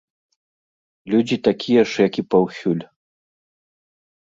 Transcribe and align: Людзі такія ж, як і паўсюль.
Людзі 1.13 1.37
такія 1.49 1.81
ж, 1.93 2.03
як 2.07 2.13
і 2.25 2.27
паўсюль. 2.33 2.83